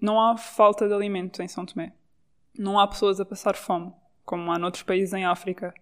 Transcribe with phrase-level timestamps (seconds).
[0.00, 1.92] Não há falta de alimento em São Tomé.
[2.58, 3.92] Não há pessoas a passar fome,
[4.24, 5.74] como há noutros países em África,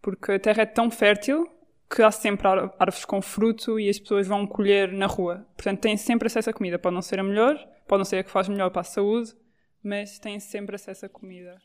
[0.00, 1.50] porque a terra é tão fértil
[1.90, 5.46] que há sempre árvores com fruto e as pessoas vão colher na rua.
[5.56, 6.78] Portanto, têm sempre acesso a comida.
[6.78, 7.56] Pode não ser a melhor,
[7.86, 9.34] pode não ser a que faz melhor para a saúde,
[9.82, 11.56] mas têm sempre acesso a comida.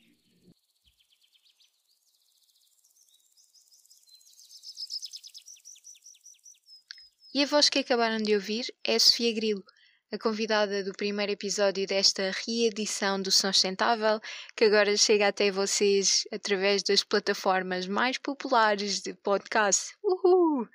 [7.34, 9.64] E a voz que acabaram de ouvir é a Sofia Grilo,
[10.12, 14.20] a convidada do primeiro episódio desta reedição do Sustentável,
[14.58, 19.96] que agora chega até vocês através das plataformas mais populares de podcast.
[20.04, 20.68] Uhul!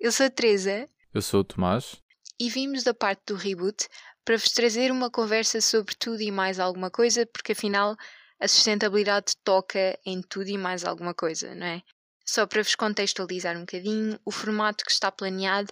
[0.00, 0.88] Eu sou a Teresa.
[1.12, 2.00] Eu sou o Tomás.
[2.40, 3.86] E vimos da parte do Reboot
[4.24, 7.94] para vos trazer uma conversa sobre tudo e mais alguma coisa, porque afinal
[8.40, 11.82] a sustentabilidade toca em tudo e mais alguma coisa, não é?
[12.24, 15.70] Só para vos contextualizar um bocadinho, o formato que está planeado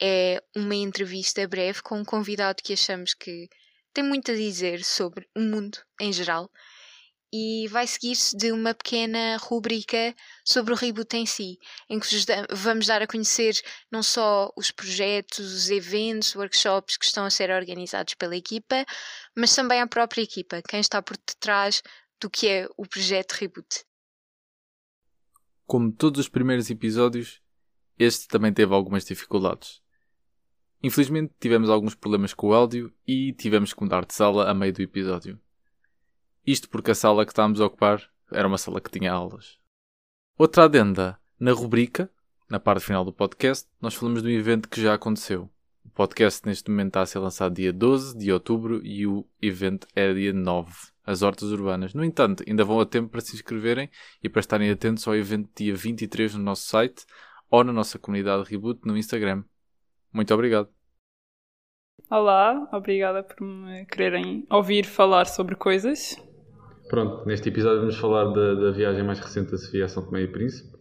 [0.00, 3.48] é uma entrevista breve com um convidado que achamos que
[3.92, 6.50] tem muito a dizer sobre o mundo em geral
[7.32, 12.06] e vai seguir-se de uma pequena rubrica sobre o reboot em si, em que
[12.50, 13.54] vamos dar a conhecer
[13.90, 18.84] não só os projetos, os eventos, workshops que estão a ser organizados pela equipa,
[19.36, 21.82] mas também a própria equipa, quem está por detrás
[22.20, 23.84] do que é o projeto Reboot.
[25.66, 27.42] Como todos os primeiros episódios,
[27.98, 29.82] este também teve algumas dificuldades.
[30.82, 34.72] Infelizmente tivemos alguns problemas com o áudio e tivemos que mudar de sala a meio
[34.72, 35.38] do episódio.
[36.46, 39.58] Isto porque a sala que estávamos a ocupar era uma sala que tinha aulas.
[40.38, 41.18] Outra adenda.
[41.38, 42.10] Na rubrica,
[42.48, 45.50] na parte final do podcast, nós falamos de um evento que já aconteceu.
[45.84, 49.86] O podcast neste momento está a ser lançado dia 12 de outubro e o evento
[49.94, 51.94] é dia 9 as hortas urbanas.
[51.94, 53.88] No entanto, ainda vão a tempo para se inscreverem
[54.22, 57.06] e para estarem atentos ao evento dia 23 no nosso site
[57.48, 59.44] ou na nossa comunidade Reboot no Instagram.
[60.16, 60.70] Muito obrigado.
[62.10, 66.16] Olá, obrigada por me quererem ouvir falar sobre coisas.
[66.88, 70.22] Pronto, neste episódio vamos falar da, da viagem mais recente da Sofia a São Tomé
[70.22, 70.74] e Príncipe.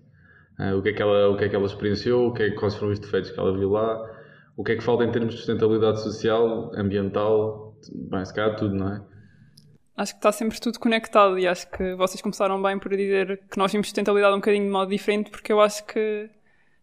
[0.58, 2.52] Uh, o, que é que ela, o que é que ela experienciou, o que é,
[2.52, 4.10] quais foram os defeitos que ela viu lá,
[4.56, 8.74] o que é que falta em termos de sustentabilidade social, ambiental, bem, se calhar tudo,
[8.74, 9.02] não é?
[9.98, 13.58] acho que está sempre tudo conectado e acho que vocês começaram bem por dizer que
[13.58, 16.30] nós vimos sustentabilidade um bocadinho de modo diferente, porque eu acho que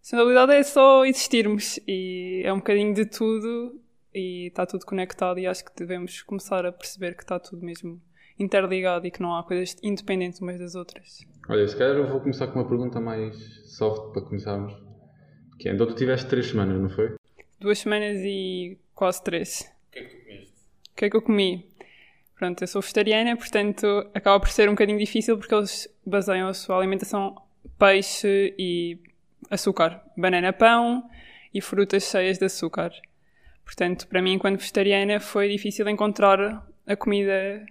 [0.02, 3.80] sustentabilidade é só existirmos e é um bocadinho de tudo
[4.12, 8.02] e está tudo conectado e acho que devemos começar a perceber que está tudo mesmo
[8.38, 11.24] interligado e que não há coisas independentes umas das outras.
[11.48, 13.36] Olha, se calhar eu vou começar com uma pergunta mais
[13.76, 14.74] soft para começarmos.
[15.58, 17.14] Que é, então tu tiveste três semanas, não foi?
[17.60, 19.60] Duas semanas e quase três.
[19.88, 20.52] O que é que tu comeste?
[20.52, 21.68] O que é que eu comi?
[22.36, 26.54] Pronto, eu sou vegetariana, portanto acaba por ser um bocadinho difícil porque eles baseiam a
[26.54, 27.36] sua alimentação
[27.78, 28.98] peixe e
[29.52, 31.08] açúcar, banana pão
[31.52, 32.92] e frutas cheias de açúcar.
[33.64, 37.64] Portanto, para mim, enquanto vegetariana, foi difícil encontrar a comida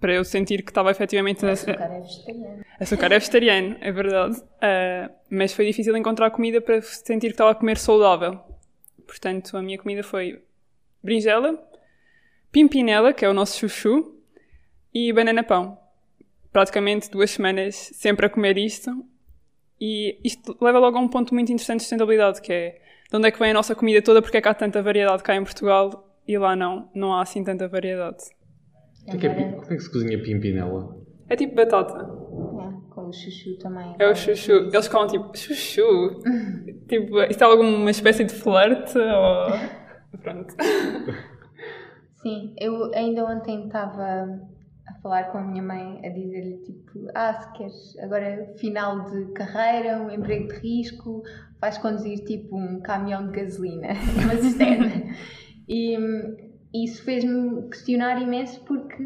[0.00, 1.44] para eu sentir que estava efetivamente...
[1.44, 2.64] O açúcar é vegetariano.
[2.80, 4.40] Açúcar é vegetariano, é verdade.
[4.40, 8.40] Uh, mas foi difícil encontrar comida para sentir que estava a comer saudável.
[9.06, 10.42] Portanto, a minha comida foi
[11.02, 11.58] berinjela,
[12.50, 14.16] pimpinela, que é o nosso chuchu,
[14.92, 15.78] e banana pão.
[16.52, 19.04] Praticamente duas semanas sempre a comer isto.
[19.80, 22.80] E isto leva logo a um ponto muito interessante de sustentabilidade, que é
[23.10, 25.22] de onde é que vem a nossa comida toda, porque é que há tanta variedade
[25.22, 28.18] cá em Portugal e lá não, não há assim tanta variedade.
[29.06, 30.96] É, que é, como é que se cozinha pimpinela?
[31.28, 31.98] É tipo batata.
[31.98, 33.94] É, com o chuchu também.
[33.98, 34.68] É o chuchu.
[34.72, 36.20] Eles comem tipo chuchu.
[36.88, 40.18] tipo, isto é alguma espécie de flerte ou...
[40.22, 40.54] Pronto.
[42.22, 44.40] Sim, eu ainda ontem estava
[45.02, 50.02] falar com a minha mãe, a dizer-lhe tipo, ah, se queres agora final de carreira,
[50.02, 51.22] um emprego de risco,
[51.60, 53.88] vais conduzir tipo um caminhão de gasolina,
[54.22, 55.14] uma cisterna.
[55.68, 55.96] e
[56.72, 59.02] isso fez-me questionar imenso porque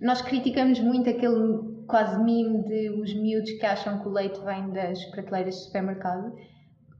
[0.00, 4.70] nós criticamos muito aquele quase mime de os miúdos que acham que o leite vem
[4.70, 6.34] das prateleiras de supermercado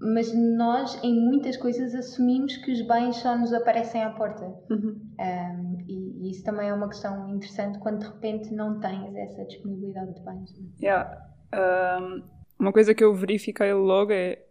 [0.02, 5.00] mas nós em muitas coisas assumimos que os bens só nos aparecem à porta uhum.
[5.18, 9.44] um, e, e, isso também é uma questão interessante quando de repente não tens essa
[9.44, 10.66] disponibilidade de bens né?
[10.80, 11.28] yeah.
[12.00, 12.22] um,
[12.58, 14.42] uma coisa que eu verifiquei logo é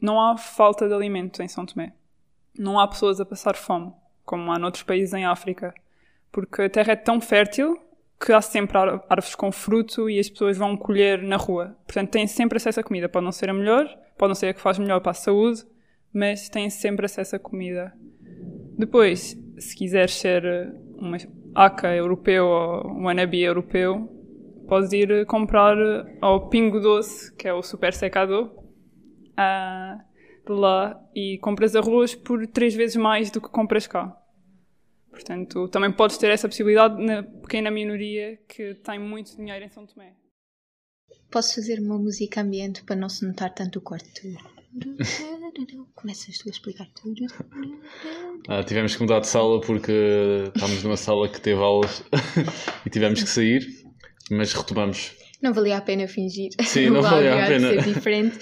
[0.00, 1.92] não há falta de alimento em São Tomé
[2.58, 3.92] não há pessoas a passar fome
[4.24, 5.72] como há noutros países em África
[6.32, 7.80] porque a terra é tão fértil
[8.20, 11.76] que há sempre árvores com fruto e as pessoas vão colher na rua.
[11.86, 13.08] Portanto, têm sempre acesso a comida.
[13.08, 15.64] Pode não ser a melhor, pode não ser a que faz melhor para a saúde,
[16.12, 17.92] mas têm sempre acesso a comida.
[18.78, 20.42] Depois, se quiseres ser
[20.96, 21.16] uma
[21.54, 24.08] ACA europeu ou um wannabe europeu,
[24.68, 25.76] podes ir comprar
[26.20, 28.50] ao Pingo Doce, que é o super secador,
[30.46, 34.16] de lá, e compras arroz por três vezes mais do que compras cá.
[35.10, 39.86] Portanto, também podes ter essa possibilidade na pequena minoria que tem muito dinheiro em São
[39.86, 40.12] Tomé.
[41.30, 44.22] Posso fazer uma música ambiente para não se notar tanto o quarto?
[45.94, 46.88] Começas tu a explicar.
[48.48, 49.90] Ah, tivemos que mudar de sala porque
[50.54, 52.04] estávamos numa sala que teve aulas
[52.86, 53.66] e tivemos que sair,
[54.30, 55.16] mas retomamos.
[55.42, 56.50] Não valia a pena fingir.
[56.62, 57.68] Sim, não valia a pena.
[57.70, 58.38] ser diferente.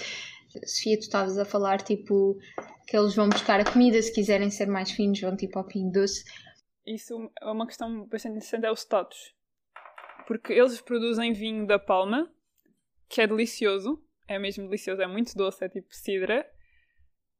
[0.63, 2.37] Sofia, tu estavas a falar tipo
[2.85, 5.91] que eles vão buscar a comida, se quiserem ser mais finos, vão tipo ao pinho
[5.91, 6.23] doce.
[6.85, 9.33] Isso é uma questão bastante interessante, é o status.
[10.27, 12.29] Porque eles produzem vinho da palma,
[13.07, 16.49] que é delicioso, é mesmo delicioso, é muito doce, é tipo cidra,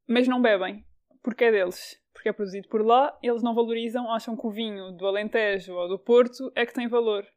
[0.07, 0.85] mas não bebem,
[1.23, 1.99] porque é deles.
[2.13, 5.89] Porque é produzido por lá, eles não valorizam, acham que o vinho do Alentejo ou
[5.89, 7.27] do Porto é que tem valor.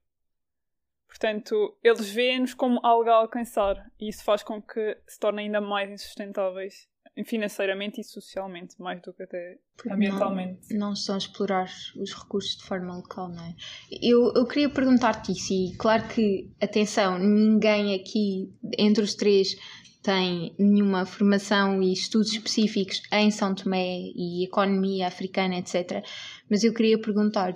[1.08, 5.60] Portanto, eles veem-nos como algo a alcançar e isso faz com que se tornem ainda
[5.60, 6.88] mais insustentáveis
[7.24, 10.72] financeiramente e socialmente, mais do que até Porque ambientalmente.
[10.72, 13.54] Não, não estão a explorar os recursos de forma local, não é?
[14.02, 19.56] Eu, eu queria perguntar-te isso, e claro que, atenção, ninguém aqui entre os três
[20.02, 26.04] tem nenhuma formação e estudos específicos em São Tomé e economia africana, etc.
[26.48, 27.52] Mas eu queria perguntar,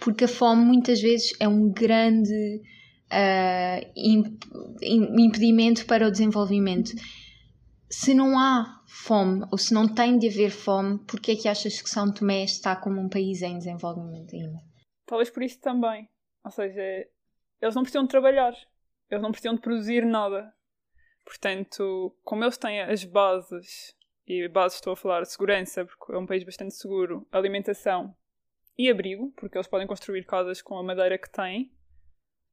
[0.00, 2.60] porque a fome muitas vezes é um grande
[3.10, 4.44] ah, imp-
[4.82, 6.92] im- impedimento para o desenvolvimento.
[7.92, 11.82] Se não há fome, ou se não tem de haver fome, porquê é que achas
[11.82, 14.58] que São Tomé está como um país em desenvolvimento ainda?
[15.04, 16.08] Talvez por isso também.
[16.42, 16.80] Ou seja,
[17.60, 18.54] eles não precisam de trabalhar.
[19.10, 20.54] Eles não precisam de produzir nada.
[21.22, 23.94] Portanto, como eles têm as bases,
[24.26, 28.16] e bases estou a falar de segurança, porque é um país bastante seguro, alimentação
[28.78, 31.70] e abrigo, porque eles podem construir casas com a madeira que têm,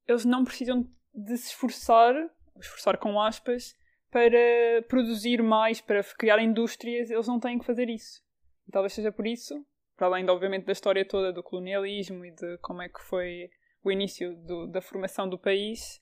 [0.05, 2.13] eles não precisam de se esforçar,
[2.59, 3.78] esforçar com aspas,
[4.11, 8.21] para produzir mais, para criar indústrias, eles não têm que fazer isso.
[8.67, 9.53] E talvez seja por isso,
[9.95, 13.49] para além, de, obviamente, da história toda do colonialismo e de como é que foi
[13.83, 16.01] o início do- da formação do país,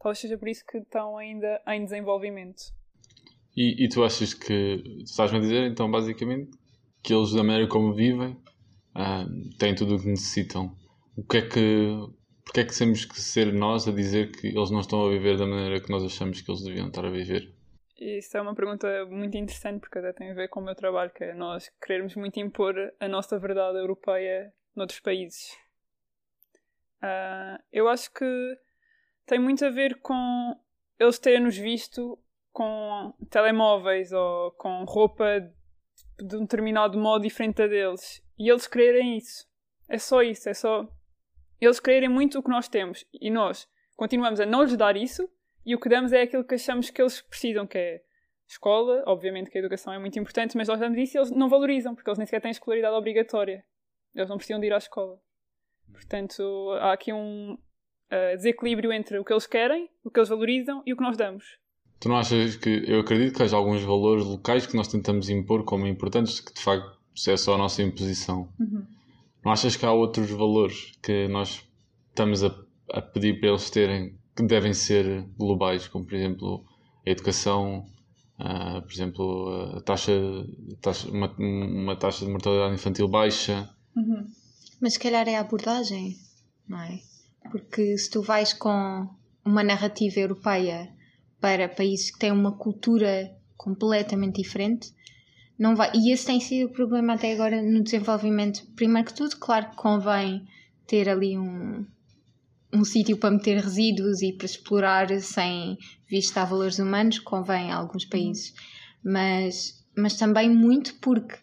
[0.00, 2.60] talvez seja por isso que estão ainda em desenvolvimento.
[3.56, 6.50] E, e tu achas que, estás-me a dizer então basicamente
[7.02, 8.36] que eles da maneira como vivem
[8.94, 9.24] ah,
[9.58, 10.74] têm tudo o que necessitam.
[11.16, 11.96] O que é que,
[12.44, 15.36] porque é que temos que ser nós a dizer que eles não estão a viver
[15.36, 17.54] da maneira que nós achamos que eles deviam estar a viver?
[17.98, 21.10] Isso é uma pergunta muito interessante porque até tem a ver com o meu trabalho,
[21.10, 25.56] que é nós querermos muito impor a nossa verdade europeia noutros países.
[27.02, 28.56] Ah, eu acho que
[29.26, 30.56] tem muito a ver com
[30.98, 32.18] eles terem-nos visto
[32.52, 35.40] com telemóveis ou com roupa
[36.18, 39.46] de um determinado modo diferente da deles e eles quererem isso.
[39.88, 40.88] É só isso, é só
[41.64, 45.28] eles quererem muito o que nós temos e nós continuamos a não lhes dar isso
[45.64, 48.02] e o que damos é aquilo que achamos que eles precisam, que é
[48.48, 49.02] escola.
[49.06, 51.94] Obviamente que a educação é muito importante, mas nós damos isso e eles não valorizam,
[51.94, 53.64] porque eles nem sequer têm escolaridade obrigatória.
[54.14, 55.20] Eles não precisam de ir à escola.
[55.92, 56.42] Portanto,
[56.80, 60.92] há aqui um uh, desequilíbrio entre o que eles querem, o que eles valorizam e
[60.92, 61.58] o que nós damos.
[62.00, 65.64] Tu não achas que, eu acredito que haja alguns valores locais que nós tentamos impor
[65.64, 66.98] como importantes, que de facto
[67.28, 68.48] é só a nossa imposição.
[69.44, 71.66] Não achas que há outros valores que nós
[72.10, 72.54] estamos a,
[72.92, 76.64] a pedir para eles terem que devem ser globais, como por exemplo
[77.06, 77.86] a educação,
[78.38, 80.12] ah, por exemplo a taxa,
[80.80, 83.68] taxa- uma, uma taxa de mortalidade infantil baixa?
[84.80, 86.16] Mas se calhar é a abordagem,
[86.68, 87.00] não é?
[87.50, 89.08] Porque se tu vais com
[89.44, 90.90] uma narrativa europeia
[91.40, 94.92] para países que têm uma cultura completamente diferente,
[95.60, 95.90] não vai.
[95.94, 98.66] E esse tem sido o problema até agora no desenvolvimento.
[98.74, 100.48] Primeiro que tudo, claro que convém
[100.86, 101.84] ter ali um,
[102.72, 105.76] um sítio para meter resíduos e para explorar sem
[106.08, 108.54] vista a valores humanos, convém a alguns países.
[109.04, 111.36] Mas, mas também muito porque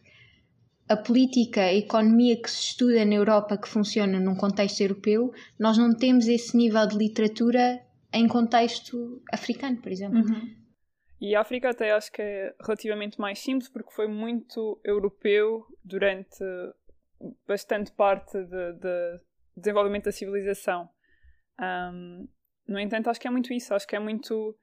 [0.90, 5.78] a política, a economia que se estuda na Europa que funciona num contexto europeu, nós
[5.78, 7.82] não temos esse nível de literatura
[8.12, 10.24] em contexto africano, por exemplo.
[11.20, 16.44] E a África até acho que é relativamente mais simples porque foi muito europeu durante
[17.48, 19.20] bastante parte de, de
[19.56, 20.88] desenvolvimento da civilização.
[21.58, 22.28] Ahm,
[22.68, 23.74] no entanto, acho que é muito isso.
[23.74, 24.56] Acho que é muito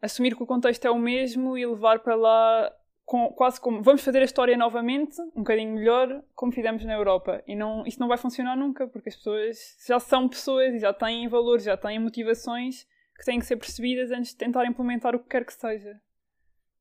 [0.00, 2.72] assumir que o contexto é o mesmo e levar para lá
[3.04, 7.42] com- quase como vamos fazer a história novamente, um bocadinho melhor, como fizemos na Europa.
[7.46, 10.92] E não, isso não vai funcionar nunca, porque as pessoas já são pessoas e já
[10.92, 12.86] têm valores, já têm motivações
[13.22, 15.96] que têm que ser percebidas antes de tentar implementar o que quer que seja.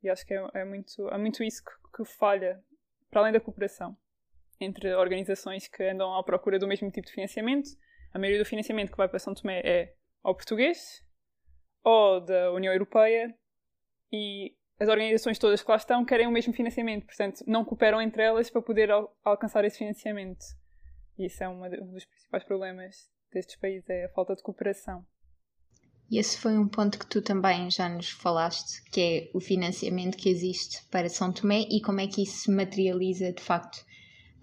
[0.01, 2.59] E acho que é, é muito, é muito isso que, que falha,
[3.11, 3.95] para além da cooperação
[4.59, 7.69] entre organizações que andam à procura do mesmo tipo de financiamento.
[8.11, 11.05] A maioria do financiamento que vai para São Tomé é ao português
[11.83, 13.35] ou da União Europeia
[14.11, 18.23] e as organizações todas que lá estão querem o mesmo financiamento, portanto não cooperam entre
[18.23, 20.43] elas para poder al- alcançar esse financiamento.
[21.19, 21.59] E isso é um
[21.91, 25.05] dos principais problemas destes países, é a falta de cooperação.
[26.11, 30.17] E esse foi um ponto que tu também já nos falaste, que é o financiamento
[30.17, 33.85] que existe para São Tomé e como é que isso se materializa de facto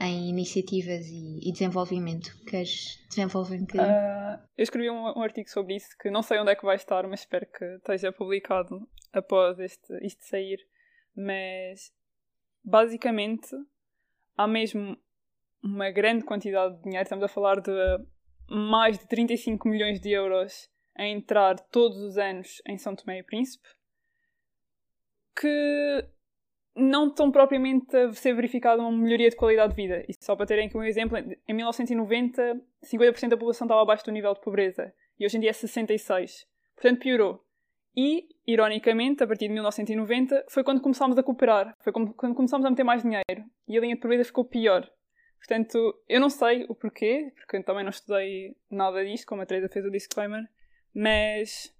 [0.00, 2.30] em iniciativas e, e desenvolvimento.
[2.46, 3.94] Queres desenvolver um bocadinho?
[3.94, 6.76] Uh, eu escrevi um, um, artigo sobre isso que não sei onde é que vai
[6.76, 10.66] estar, mas espero que esteja publicado após este, isto sair.
[11.14, 11.92] Mas
[12.64, 13.48] basicamente
[14.38, 14.96] há mesmo
[15.62, 17.70] uma grande quantidade de dinheiro, estamos a falar de
[18.48, 23.22] mais de 35 milhões de euros a entrar todos os anos em São Tomé e
[23.22, 23.68] Príncipe,
[25.34, 26.04] que
[26.74, 30.04] não estão propriamente a ser verificada uma melhoria de qualidade de vida.
[30.08, 34.12] E só para terem aqui um exemplo, em 1990, 50% da população estava abaixo do
[34.12, 36.46] nível de pobreza e hoje em dia é 66%.
[36.74, 37.44] Portanto, piorou.
[37.96, 42.70] E, ironicamente, a partir de 1990 foi quando começámos a cooperar, foi quando começámos a
[42.70, 44.88] meter mais dinheiro e a linha de pobreza ficou pior.
[45.38, 49.46] Portanto, eu não sei o porquê, porque eu também não estudei nada disto, como a
[49.46, 50.44] Teresa fez o disclaimer,
[50.94, 51.74] mas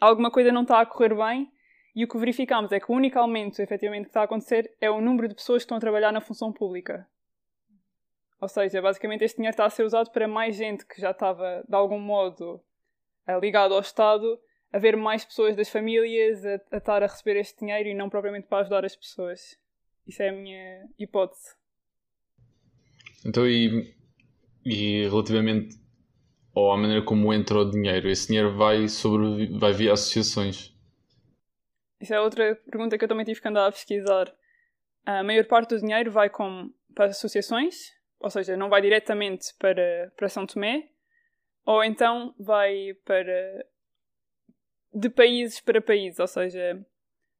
[0.00, 1.50] alguma coisa não está a correr bem
[1.94, 4.90] e o que verificamos é que o único aumento efetivamente que está a acontecer é
[4.90, 7.06] o número de pessoas que estão a trabalhar na função pública.
[8.40, 11.64] Ou seja, basicamente este dinheiro está a ser usado para mais gente que já estava
[11.66, 12.60] de algum modo
[13.26, 14.38] eh, ligado ao Estado,
[14.72, 18.10] a ver mais pessoas das famílias a, a estar a receber este dinheiro e não
[18.10, 19.56] propriamente para ajudar as pessoas.
[20.06, 21.54] Isso é a minha hipótese.
[23.24, 23.94] Então, e,
[24.64, 25.76] e relativamente
[26.54, 28.08] ou à maneira como entra o dinheiro?
[28.08, 30.72] Esse dinheiro vai, sobre, vai via associações?
[32.00, 34.32] Isso é outra pergunta que eu também tive que andar a pesquisar.
[35.04, 36.30] A maior parte do dinheiro vai
[36.94, 40.88] para associações, ou seja, não vai diretamente para, para São Tomé,
[41.64, 43.66] ou então vai para.
[44.92, 46.84] de países para países, ou seja,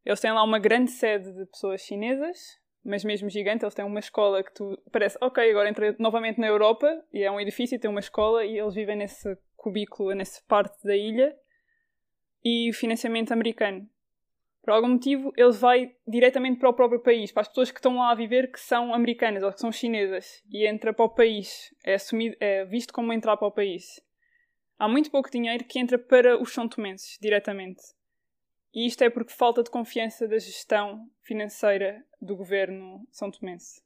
[0.05, 3.65] eles têm lá uma grande sede de pessoas chinesas, mas mesmo gigante.
[3.65, 7.31] Eles têm uma escola que tu parece, ok, agora entrei novamente na Europa e é
[7.31, 11.35] um edifício tem uma escola e eles vivem nesse cubículo, nessa parte da ilha.
[12.45, 13.89] E financiamento americano.
[14.63, 17.97] Por algum motivo, ele vai diretamente para o próprio país, para as pessoas que estão
[17.97, 21.75] lá a viver que são americanas ou que são chinesas e entra para o país.
[21.85, 24.01] É, assumido, é visto como entrar para o país.
[24.79, 27.83] Há muito pouco dinheiro que entra para os são tomenses diretamente.
[28.75, 33.81] E isto é porque falta de confiança da gestão financeira do governo são tomense.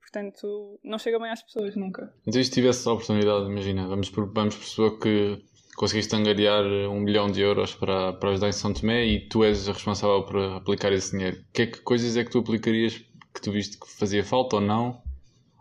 [0.00, 2.14] Portanto, não chega bem às pessoas nunca.
[2.26, 5.44] Então, se tivesse a oportunidade, imagina, vamos, vamos perceber que
[5.76, 9.68] conseguiste angariar um milhão de euros para, para ajudar em São Tomé e tu és
[9.68, 11.44] a responsável por aplicar esse dinheiro.
[11.52, 12.94] Que, é que coisas é que tu aplicarias
[13.34, 15.02] que tu viste que fazia falta ou não?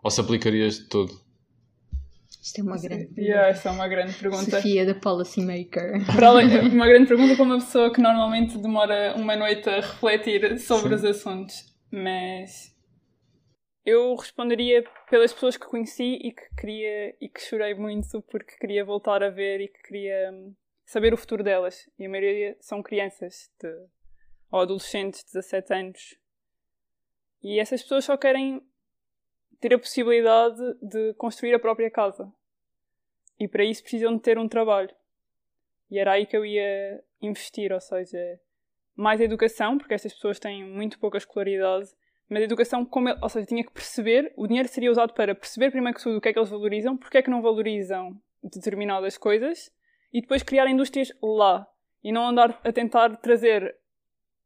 [0.04, 1.27] Ou se aplicarias de todo?
[2.48, 3.22] Isto é uma grande pergunta.
[3.22, 4.51] Yeah, essa é uma grande pergunta.
[4.51, 6.06] Sofia da Policy Maker.
[6.16, 10.58] Para além, uma grande pergunta para uma pessoa que normalmente demora uma noite a refletir
[10.58, 10.96] sobre Sim.
[10.96, 11.75] os assuntos.
[11.92, 12.74] Mas
[13.86, 18.86] eu responderia pelas pessoas que conheci e que queria e que chorei muito porque queria
[18.86, 21.89] voltar a ver e que queria hum, saber o futuro delas.
[22.00, 23.68] E a maioria são crianças de,
[24.50, 26.16] ou adolescentes de 17 anos.
[27.44, 28.62] E essas pessoas só querem
[29.60, 32.32] ter a possibilidade de construir a própria casa.
[33.40, 34.94] E para isso precisam de ter um trabalho.
[35.90, 38.40] E era aí que eu ia investir, ou seja,
[38.96, 41.90] mais educação, porque estas pessoas têm muito pouca escolaridade,
[42.30, 45.98] mas educação, como ou seja, tinha que perceber, o dinheiro seria usado para perceber primeiro
[45.98, 49.72] que tudo o que é que eles valorizam, porque é que não valorizam determinadas coisas,
[50.12, 51.68] e depois criar indústrias lá.
[52.04, 53.76] E não andar a tentar trazer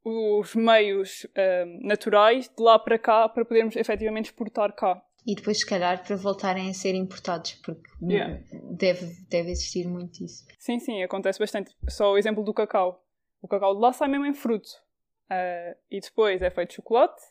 [0.03, 5.01] os meios uh, naturais de lá para cá para podermos efetivamente exportar cá.
[5.25, 8.41] E depois, se calhar, para voltarem a ser importados, porque yeah.
[8.71, 10.45] deve, deve existir muito isso.
[10.57, 11.75] Sim, sim, acontece bastante.
[11.87, 13.05] Só o exemplo do cacau.
[13.39, 14.69] O cacau de lá sai mesmo em fruto.
[15.29, 17.21] Uh, e depois é feito chocolate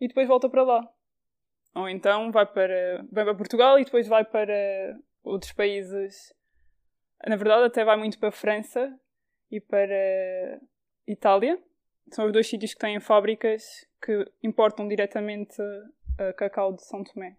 [0.00, 0.88] e depois volta para lá.
[1.74, 6.34] Ou então vai para, vai para Portugal e depois vai para outros países.
[7.26, 8.98] Na verdade, até vai muito para a França
[9.50, 10.58] e para
[11.06, 11.62] Itália.
[12.10, 13.62] São os dois sítios que têm fábricas
[14.02, 17.36] que importam diretamente uh, cacau de São Tomé.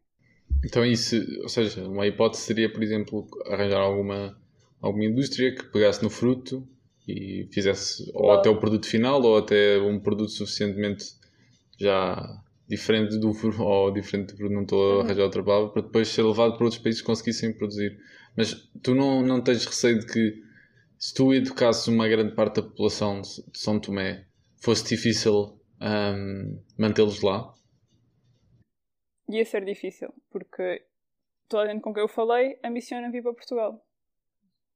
[0.64, 4.38] Então isso, ou seja, uma hipótese seria, por exemplo, arranjar alguma,
[4.80, 6.68] alguma indústria que pegasse no fruto
[7.08, 11.06] e fizesse ou até o produto final ou até um produto suficientemente
[11.80, 15.02] já diferente do ou diferente do não estou a uhum.
[15.02, 17.98] arranjar outra palavra para depois ser levado para outros países que conseguissem produzir.
[18.38, 20.42] Mas tu não, não tens receio de que
[20.98, 24.26] se tu educasses uma grande parte da população de São Tomé
[24.62, 27.54] fosse difícil um, mantê-los lá?
[29.38, 30.86] ia ser difícil, porque
[31.48, 33.86] toda a gente com quem eu falei ambiciona vir para Portugal.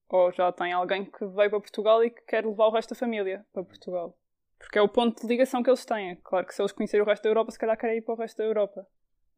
[0.10, 3.00] Ou já tem alguém que veio para Portugal e que quer levar o resto da
[3.00, 4.18] família para Portugal.
[4.58, 6.16] Porque é o ponto de ligação que eles têm.
[6.18, 8.18] Claro que se eles conhecerem o resto da Europa, se calhar querem ir para o
[8.18, 8.88] resto da Europa.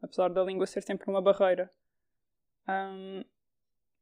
[0.02, 1.72] Apesar da língua ser sempre uma barreira.
[2.68, 3.24] Um,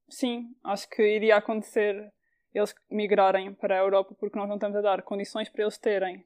[0.10, 2.12] sim, acho que iria acontecer
[2.54, 6.26] eles migrarem para a Europa porque nós não estamos a dar condições para eles terem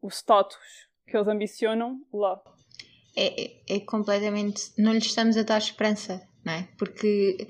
[0.00, 0.56] o status
[1.06, 2.40] que eles ambicionam lá.
[3.16, 4.72] É, é, é completamente.
[4.78, 6.68] Não lhes estamos a dar esperança, não é?
[6.78, 7.48] Porque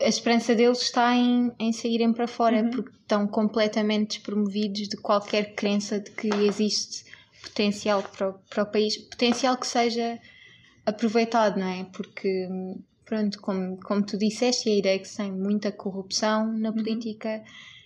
[0.00, 2.70] a esperança deles está em, em saírem para fora, uhum.
[2.70, 7.04] porque estão completamente despromovidos de qualquer crença de que existe
[7.42, 10.18] potencial para o, para o país, potencial que seja
[10.84, 11.84] aproveitado, não é?
[11.84, 12.48] Porque,
[13.04, 16.76] pronto, como, como tu disseste, a IREX tem muita corrupção na uhum.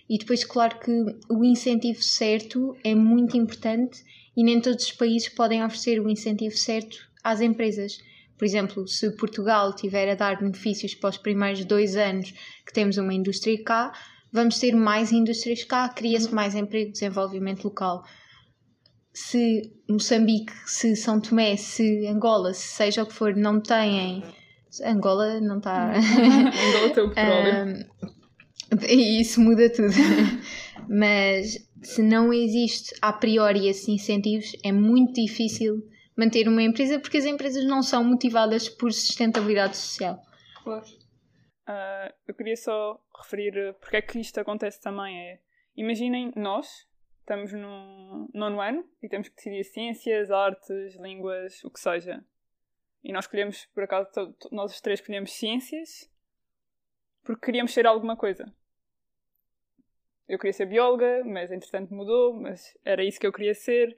[0.08, 0.90] E depois, claro que
[1.28, 4.02] o incentivo certo é muito importante
[4.34, 7.98] e nem todos os países podem oferecer o incentivo certo às empresas.
[8.38, 12.32] Por exemplo, se Portugal tiver a dar benefícios para os primeiros dois anos
[12.64, 13.92] que temos uma indústria cá,
[14.32, 18.02] vamos ter mais indústrias cá, cria-se mais emprego, desenvolvimento local.
[19.12, 24.22] Se Moçambique, se São Tomé, se Angola, se seja o que for, não têm.
[24.84, 25.92] Angola não está.
[25.96, 27.86] Angola tem o petróleo.
[28.88, 29.94] E isso muda tudo.
[30.88, 35.82] Mas se não existe a priori esses incentivos, é muito difícil
[36.16, 40.20] manter uma empresa porque as empresas não são motivadas por sustentabilidade social.
[40.62, 40.84] Claro.
[41.68, 45.18] Uh, eu queria só referir porque é que isto acontece também.
[45.18, 45.40] É,
[45.76, 46.86] imaginem nós,
[47.20, 52.24] estamos no nono ano e temos que decidir ciências, artes, línguas, o que seja.
[53.04, 54.08] E nós escolhemos, por acaso,
[54.50, 56.10] nós os três escolhemos ciências
[57.22, 58.50] porque queríamos ser alguma coisa.
[60.28, 63.96] Eu queria ser bióloga, mas entretanto mudou, mas era isso que eu queria ser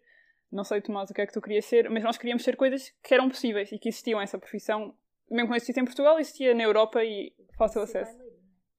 [0.51, 2.93] não sei, Tomás, o que é que tu querias ser, mas nós queríamos ser coisas
[3.03, 4.95] que eram possíveis e que existiam essa profissão,
[5.31, 8.19] mesmo que não existisse em Portugal, existia na Europa e fácil acesso.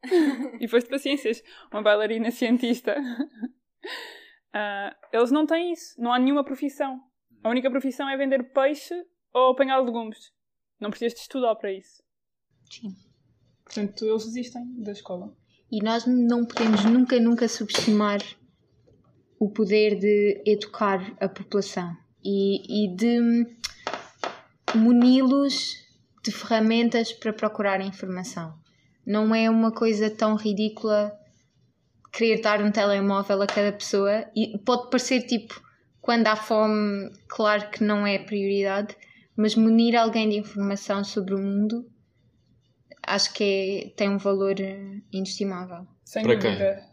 [0.59, 1.41] e foste para ciências,
[1.71, 2.99] uma bailarina cientista.
[4.49, 7.01] Uh, eles não têm isso, não há nenhuma profissão.
[7.43, 8.93] A única profissão é vender peixe
[9.33, 10.33] ou apanhar legumes.
[10.79, 12.03] Não precisas de estudar para isso.
[12.69, 12.95] Sim.
[13.63, 15.33] Portanto, eles desistem da escola.
[15.71, 18.19] E nós não podemos nunca, nunca subestimar
[19.39, 23.47] o poder de educar a população e, e de
[24.75, 25.77] muni-los
[26.23, 28.53] de ferramentas para procurar informação.
[29.05, 31.11] Não é uma coisa tão ridícula
[32.11, 35.59] querer dar um telemóvel a cada pessoa e pode parecer tipo
[36.01, 38.95] quando há fome, claro que não é prioridade,
[39.35, 41.85] mas munir alguém de informação sobre o mundo
[43.13, 44.55] acho que é, tem um valor
[45.11, 45.87] inestimável.
[46.03, 46.75] Sem Para dúvida.
[46.75, 46.91] Quem?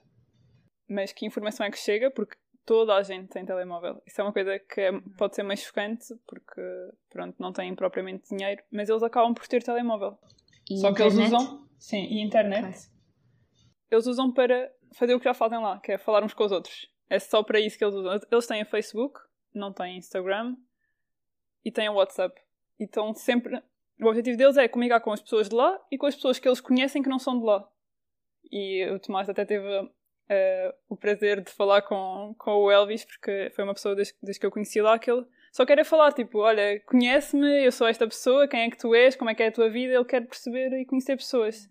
[0.88, 4.02] mas que informação é que chega, porque toda a gente tem telemóvel.
[4.06, 6.60] Isso é uma coisa que é, pode ser mais chocante, porque
[7.10, 10.18] pronto, não têm propriamente dinheiro, mas eles acabam por ter telemóvel.
[10.70, 10.96] E Só internet?
[10.96, 12.68] que eles usam, sim, e internet.
[12.68, 12.80] Okay.
[13.90, 16.52] Eles usam para fazer o que já fazem lá, que é falar uns com os
[16.52, 16.88] outros.
[17.10, 18.20] É só para isso que eles usam.
[18.30, 19.20] Eles têm a Facebook,
[19.54, 20.56] não têm Instagram
[21.64, 22.38] e têm o WhatsApp.
[22.78, 23.62] E estão sempre.
[24.00, 26.48] O objetivo deles é comunicar com as pessoas de lá e com as pessoas que
[26.48, 27.68] eles conhecem que não são de lá.
[28.50, 33.50] E o Tomás até teve uh, o prazer de falar com, com o Elvis, porque
[33.54, 36.12] foi uma pessoa desde, desde que eu conheci lá que ele só quer é falar,
[36.12, 39.42] tipo, olha, conhece-me, eu sou esta pessoa, quem é que tu és, como é que
[39.42, 41.68] é a tua vida, ele quer perceber e conhecer pessoas.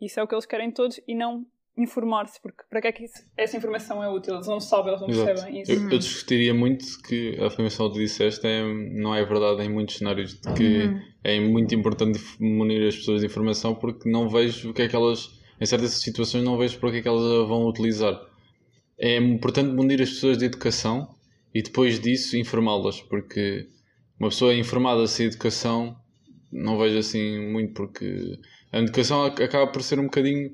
[0.00, 1.44] Isso é o que eles querem todos e não
[1.76, 4.34] informar-se, porque para que é que isso, essa informação é útil?
[4.34, 5.26] Eles não sabem, eles não Exato.
[5.26, 5.72] percebem isso.
[5.72, 9.96] Eu, eu, discutiria muito que a afirmação que disseste é, não é verdade em muitos
[9.96, 11.00] cenários, de que uhum.
[11.24, 14.96] é muito importante munir as pessoas de informação porque não vejo o que é que
[14.96, 18.20] elas em certas situações não vejo para que é que elas a vão utilizar.
[18.98, 21.14] É importante munir as pessoas de educação
[21.54, 23.68] e depois disso informá-las, porque
[24.18, 25.96] uma pessoa informada sem educação
[26.50, 28.38] não vejo assim muito, porque
[28.72, 30.50] a educação acaba por ser um bocadinho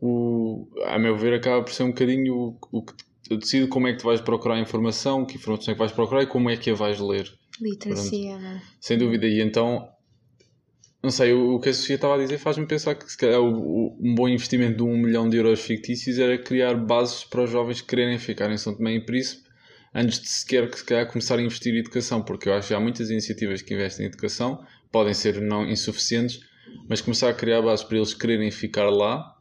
[0.00, 2.94] o, a meu ver, acaba por ser um bocadinho o, o que
[3.36, 6.26] decide como é que tu vais procurar informação, que informação é que vais procurar e
[6.26, 7.32] como é que a vais ler.
[7.60, 8.62] Literacia, né?
[8.80, 9.26] Sem dúvida.
[9.26, 9.88] E então
[11.02, 13.52] não sei, o, que a Sofia estava a dizer faz-me pensar que se calhar o,
[13.54, 17.50] o, um bom investimento de um milhão de euros fictícios era criar bases para os
[17.50, 19.46] jovens quererem ficar em São Tomé e Príncipe
[19.94, 22.80] antes de sequer se calhar, começar a investir em educação, porque eu acho que há
[22.80, 26.40] muitas iniciativas que investem em educação, podem ser não insuficientes,
[26.88, 29.35] mas começar a criar bases para eles quererem ficar lá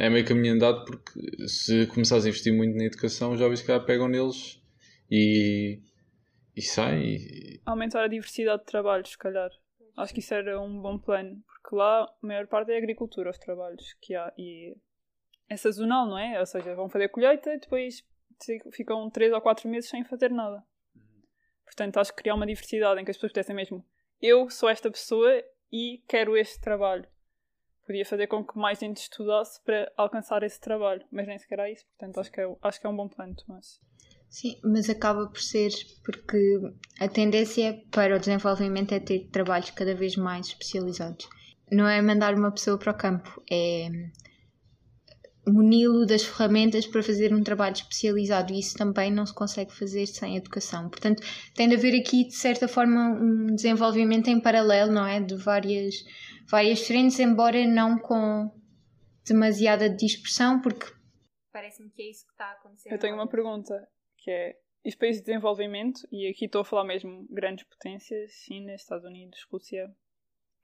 [0.00, 3.80] é meio caminho andado, porque se começares a investir muito na educação, os jovens que
[3.80, 4.60] pegam neles
[5.10, 5.80] e,
[6.56, 7.16] e saem.
[7.16, 7.60] E...
[7.66, 9.50] Aumentar a diversidade de trabalhos, se calhar.
[9.96, 13.38] Acho que isso era um bom plano, porque lá a maior parte é agricultura, os
[13.38, 14.32] trabalhos que há.
[14.38, 14.74] E
[15.48, 16.40] é sazonal, não é?
[16.40, 18.02] Ou seja, vão fazer colheita e depois
[18.72, 20.62] ficam 3 ou 4 meses sem fazer nada.
[21.64, 23.84] Portanto, acho que criar uma diversidade em que as pessoas pudessem mesmo
[24.20, 27.06] eu sou esta pessoa e quero este trabalho.
[27.90, 31.68] Podia fazer com que mais gente estudasse para alcançar esse trabalho, mas nem sequer há
[31.68, 33.80] isso, portanto acho que é, acho que é um bom plano, Tomás.
[34.28, 35.72] Sim, mas acaba por ser
[36.04, 36.38] porque
[37.00, 41.28] a tendência para o desenvolvimento é ter trabalhos cada vez mais especializados.
[41.72, 43.88] não é mandar uma pessoa para o campo, é
[45.48, 50.06] muni-lo das ferramentas para fazer um trabalho especializado e isso também não se consegue fazer
[50.06, 50.88] sem educação.
[50.88, 51.22] Portanto,
[51.54, 55.20] tem de haver aqui, de certa forma, um desenvolvimento em paralelo, não é?
[55.20, 55.94] De várias,
[56.50, 58.50] várias frentes, embora não com
[59.24, 60.86] demasiada dispersão, porque
[61.52, 62.92] parece-me que é isso que está a acontecer.
[62.92, 66.84] Eu tenho uma pergunta, que é, os países de desenvolvimento, e aqui estou a falar
[66.84, 69.94] mesmo grandes potências, China, Estados Unidos, Rússia,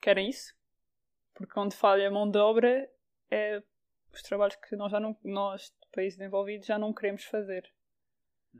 [0.00, 0.54] querem isso?
[1.34, 2.88] Porque onde falha a mão de obra
[3.30, 3.62] é
[4.12, 7.62] os trabalhos que nós já não, nós, países desenvolvidos, já não queremos fazer.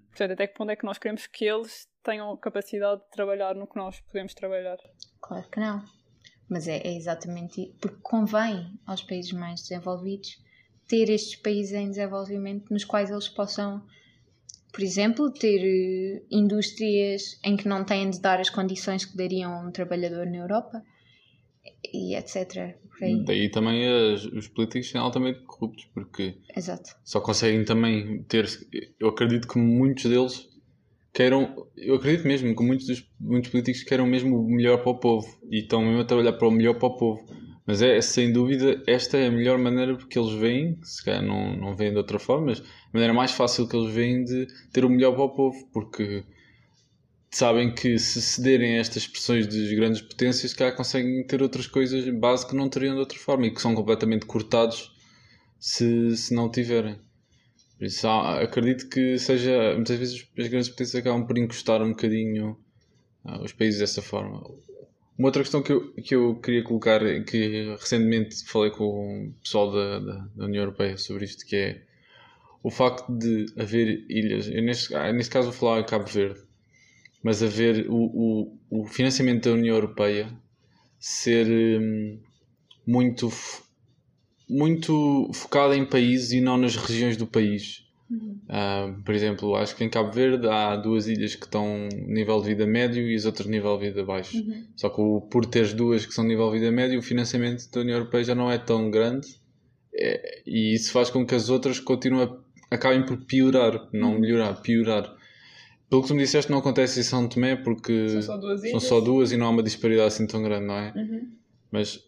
[0.08, 3.66] Portanto, até que ponto é que nós queremos que eles tenham capacidade de trabalhar no
[3.66, 4.76] que nós podemos trabalhar?
[5.22, 5.82] Claro que não.
[6.48, 10.38] Mas é, é exatamente porque convém aos países mais desenvolvidos
[10.86, 13.82] ter estes países em desenvolvimento nos quais eles possam,
[14.72, 19.52] por exemplo, ter uh, indústrias em que não têm de dar as condições que dariam
[19.52, 20.82] a um trabalhador na Europa
[21.92, 22.76] e etc.
[23.24, 26.96] Daí também as, os políticos são altamente corruptos, porque Exato.
[27.04, 28.48] só conseguem também ter.
[28.98, 30.48] Eu acredito que muitos deles
[31.16, 31.66] queiram.
[31.74, 35.26] Eu acredito mesmo que muitos, dos, muitos políticos queiram mesmo o melhor para o povo
[35.50, 37.24] e estão mesmo a trabalhar para o melhor para o povo.
[37.66, 41.56] Mas é, sem dúvida, esta é a melhor maneira porque eles veem, se calhar não,
[41.56, 44.84] não veem de outra forma, mas a maneira mais fácil que eles veem de ter
[44.84, 46.22] o melhor para o povo, porque
[47.30, 52.08] sabem que se cederem a estas pressões das grandes potências, cá conseguem ter outras coisas
[52.10, 54.92] base que não teriam de outra forma e que são completamente cortados
[55.58, 57.00] se, se não tiverem.
[57.80, 59.74] Isso, acredito que seja.
[59.74, 62.56] Muitas vezes as grandes potências acabam por encostar um bocadinho
[63.24, 64.42] uh, os países dessa forma.
[65.18, 69.72] Uma outra questão que eu, que eu queria colocar, que recentemente falei com o pessoal
[69.72, 71.82] da, da, da União Europeia sobre isto, que é
[72.62, 74.48] o facto de haver ilhas.
[74.48, 76.46] Eu neste, ah, neste caso vou falar em Cabo Verde
[77.26, 77.96] mas a ver o,
[78.70, 80.32] o, o financiamento da União Europeia
[80.96, 82.20] ser hum,
[82.86, 83.28] muito,
[84.48, 87.84] muito focado em países e não nas regiões do país.
[88.08, 88.38] Uhum.
[88.48, 92.48] Uh, por exemplo, acho que em Cabo Verde há duas ilhas que estão nível de
[92.48, 94.36] vida médio e as outras nível de vida baixo.
[94.36, 94.64] Uhum.
[94.76, 97.98] Só que por teres duas que são nível de vida médio, o financiamento da União
[97.98, 99.26] Europeia já não é tão grande
[99.92, 102.30] é, e isso faz com que as outras continuem
[102.70, 104.20] acabem por piorar, não uhum.
[104.20, 105.14] melhorar, piorar.
[105.88, 108.80] Pelo que tu me disseste, não acontece em São Tomé porque são só duas, são
[108.80, 110.92] só duas e não há uma disparidade assim tão grande, não é?
[110.96, 111.30] Uhum.
[111.70, 112.05] Mas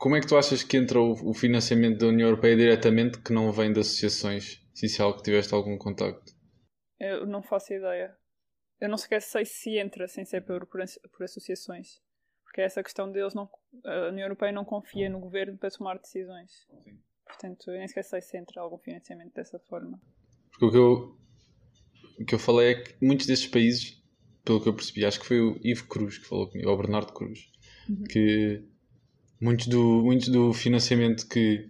[0.00, 3.52] como é que tu achas que entra o, financiamento da União Europeia diretamente que não
[3.52, 4.58] vem de associações?
[4.72, 6.32] Se é algo que tiveste algum contacto?
[6.98, 8.16] Eu não faço ideia.
[8.80, 10.80] Eu não sequer sei se entra sem ser por, por,
[11.12, 12.00] por associações.
[12.42, 13.46] Porque é essa questão deles, não,
[13.84, 16.50] a União Europeia não confia no governo para tomar decisões.
[16.82, 16.98] Sim.
[17.26, 20.00] Portanto, eu nem sequer sei se entra algum financiamento dessa forma.
[20.50, 21.16] Porque o que eu,
[22.18, 24.02] o que eu falei é que muitos desses países,
[24.46, 26.78] pelo que eu percebi, acho que foi o Ivo Cruz que falou comigo, ou o
[26.78, 27.52] Bernardo Cruz,
[27.86, 28.04] uhum.
[28.04, 28.66] que
[29.40, 31.66] muitos do, muitos do financiamento que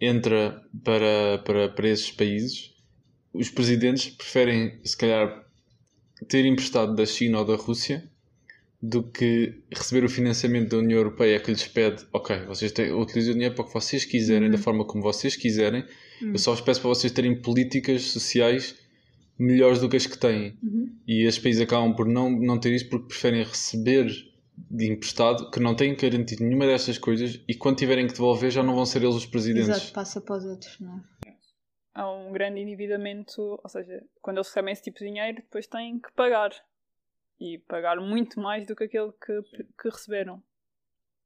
[0.00, 2.74] entra para, para, para esses países,
[3.32, 5.44] os presidentes preferem, se calhar,
[6.28, 8.08] ter emprestado da China ou da Rússia
[8.82, 13.32] do que receber o financiamento da União Europeia que lhes pede, ok, vocês têm, utilizem
[13.32, 14.52] o dinheiro para o que vocês quiserem, uhum.
[14.52, 15.84] da forma como vocês quiserem,
[16.22, 16.32] uhum.
[16.32, 18.74] eu só vos peço para vocês terem políticas sociais
[19.38, 20.56] melhores do que as que têm.
[20.62, 20.90] Uhum.
[21.06, 24.10] E esses países acabam por não, não ter isso porque preferem receber
[24.70, 28.74] emprestado que não têm garantido nenhuma dessas coisas e quando tiverem que devolver já não
[28.74, 29.68] vão ser eles os presidentes.
[29.68, 31.36] Exato, passa para os outros, não é?
[31.94, 35.98] Há um grande endividamento, ou seja, quando eles recebem esse tipo de dinheiro, depois têm
[35.98, 36.50] que pagar.
[37.40, 39.42] E pagar muito mais do que aquele que,
[39.80, 40.42] que receberam.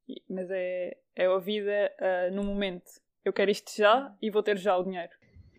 [0.08, 2.88] E, mas é, é a vida uh, no momento.
[3.24, 5.10] Eu quero isto já e vou ter já o dinheiro.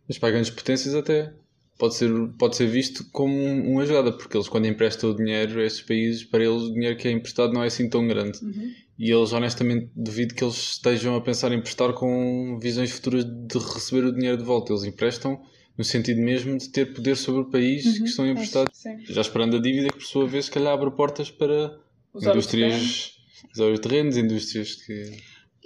[0.07, 1.33] Mas para grandes potências até
[1.81, 5.65] pode ser, pode ser visto como uma jogada, porque eles, quando emprestam o dinheiro a
[5.65, 8.37] esses países, para eles o dinheiro que é emprestado não é assim tão grande.
[8.43, 8.71] Uhum.
[8.99, 13.57] E eles, honestamente, duvido que eles estejam a pensar em emprestar com visões futuras de
[13.57, 14.71] receber o dinheiro de volta.
[14.71, 15.41] Eles emprestam
[15.75, 17.93] no sentido mesmo de ter poder sobre o país uhum.
[17.93, 18.85] que estão emprestados.
[18.85, 21.79] É, já esperando a dívida que, por sua vez, se calhar abre portas para
[22.13, 23.15] usar indústrias,
[23.57, 25.17] os terrenos, indústrias que.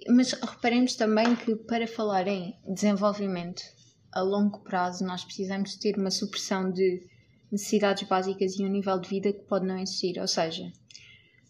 [0.08, 3.75] Mas reparemos também que para falar em desenvolvimento
[4.16, 7.06] a longo prazo nós precisamos ter uma supressão de
[7.52, 10.18] necessidades básicas e um nível de vida que pode não existir.
[10.20, 10.72] Ou seja,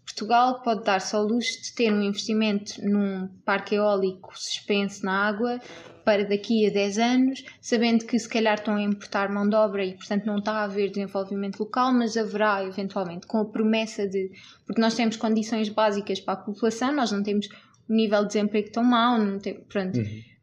[0.04, 5.62] Portugal pode dar-se ao luxo de ter um investimento num parque eólico suspenso na água
[6.04, 9.84] para daqui a 10 anos, sabendo que se calhar estão a importar mão de obra
[9.84, 14.32] e, portanto, não está a haver desenvolvimento local, mas haverá eventualmente, com a promessa de.
[14.66, 17.48] Porque nós temos condições básicas para a população, nós não temos
[17.90, 19.98] um nível de desemprego tão mau, não tem, pronto.
[19.98, 20.35] Uhum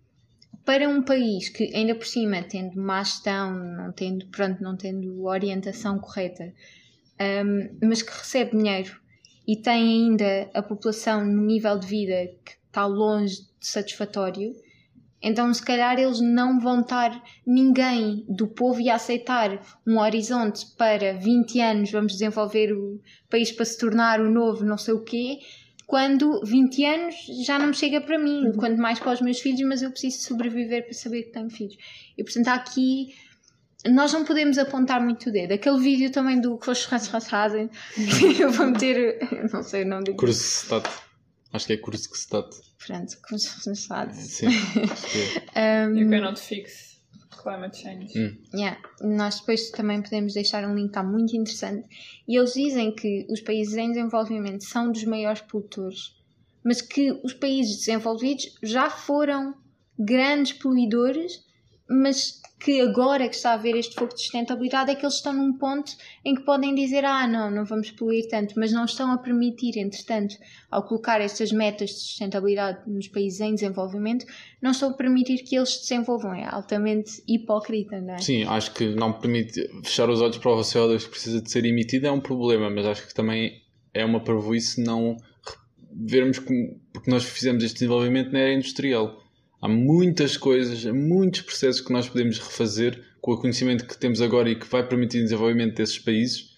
[0.64, 5.25] para um país que ainda por cima tendo má gestão, não tendo, pronto, não tendo
[5.25, 6.53] orientação correta,
[7.20, 9.01] um, mas que recebe dinheiro
[9.46, 14.55] e têm ainda a população no nível de vida que está longe de satisfatório,
[15.20, 21.12] então se calhar eles não vão estar ninguém do povo e aceitar um horizonte para
[21.14, 25.38] 20 anos, vamos desenvolver o país para se tornar o novo não sei o quê,
[25.92, 28.52] quando 20 anos já não me chega para mim, uhum.
[28.52, 31.76] quanto mais para os meus filhos, mas eu preciso sobreviver para saber que tenho filhos.
[32.16, 33.14] E portanto aqui
[33.85, 35.52] nós não podemos apontar muito o dedo.
[35.52, 37.68] Aquele vídeo também do que os fazem,
[38.40, 39.18] eu vou meter,
[39.52, 40.88] não sei o nome do Kurzgestat.
[41.52, 42.48] Acho que é Kurzgestat.
[42.87, 44.14] Pronto, Kurzgestat.
[44.14, 45.88] Sim, acho que é.
[45.92, 46.91] um, you cannot fix
[47.42, 48.18] climate change.
[48.18, 48.37] Hum.
[48.55, 48.81] Yeah.
[49.00, 51.87] Nós depois também podemos deixar um link, está muito interessante.
[52.26, 56.14] E eles dizem que os países em desenvolvimento são dos maiores poluidores,
[56.64, 59.55] mas que os países desenvolvidos já foram
[59.98, 61.44] grandes poluidores,
[61.92, 65.33] mas que agora que está a haver este foco de sustentabilidade é que eles estão
[65.33, 65.92] num ponto
[66.24, 69.78] em que podem dizer ah não, não vamos poluir tanto, mas não estão a permitir,
[69.78, 70.37] entretanto,
[70.70, 74.24] ao colocar estas metas de sustentabilidade nos países em desenvolvimento,
[74.61, 76.35] não estão a permitir que eles se desenvolvam.
[76.35, 78.18] É altamente hipócrita, não é?
[78.18, 81.64] Sim, acho que não permite fechar os olhos para o CO2 que precisa de ser
[81.64, 83.61] emitido é um problema, mas acho que também
[83.92, 85.16] é uma parvoíce não
[85.94, 89.22] vermos que porque nós fizemos este desenvolvimento na era industrial
[89.62, 94.51] Há muitas coisas, muitos processos que nós podemos refazer com o conhecimento que temos agora
[94.51, 96.51] e que vai permitir o desenvolvimento desses países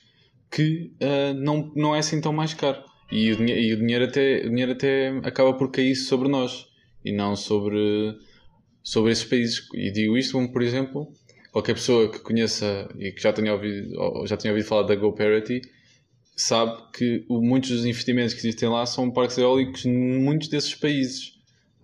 [0.50, 2.82] que uh, não, não é assim tão mais caro.
[3.12, 6.66] E o, e o, dinheiro até, o dinheiro até acaba por cair sobre nós
[7.04, 8.16] e não sobre,
[8.82, 9.68] sobre esses países.
[9.74, 11.12] E digo isto como, por exemplo,
[11.52, 15.60] qualquer pessoa que conheça e que já tenha ouvido, já tenha ouvido falar da GoParity
[16.36, 21.34] sabe que muitos dos investimentos que existem lá são parques eólicos em muitos desses países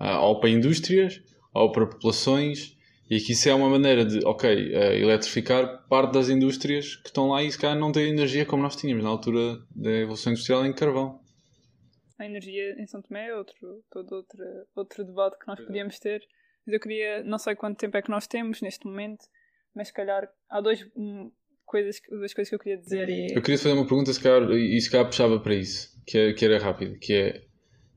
[0.00, 1.20] ou para indústrias
[1.52, 2.76] ou para populações
[3.10, 7.28] e que isso é uma maneira de, ok, uh, eletrificar parte das indústrias que estão
[7.28, 10.64] lá e se calhar não têm energia como nós tínhamos na altura da evolução industrial
[10.64, 11.20] em carvão.
[12.18, 14.38] A energia em São Tomé é outro, todo outro,
[14.76, 16.20] outro debate que nós podíamos ter.
[16.64, 19.24] Mas eu queria, não sei quanto tempo é que nós temos neste momento,
[19.74, 21.32] mas se calhar há dois, um,
[21.64, 23.08] coisas, duas coisas que eu queria dizer.
[23.08, 23.34] E...
[23.34, 26.32] Eu queria fazer uma pergunta se calhar, e se calhar puxava para isso, que, é,
[26.32, 27.42] que era rápido, que é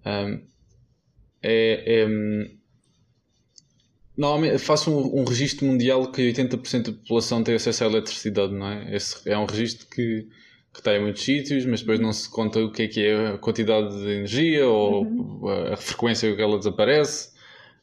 [0.06, 0.48] um,
[1.44, 2.08] é, é
[4.18, 8.68] normalmente faço um, um registro mundial que 80% da população tem acesso à eletricidade, não
[8.68, 8.96] é?
[8.96, 10.28] Esse é um registro que,
[10.72, 13.28] que está em muitos sítios, mas depois não se conta o que é que é
[13.28, 15.50] a quantidade de energia ou uhum.
[15.50, 17.34] a, a frequência que ela desaparece.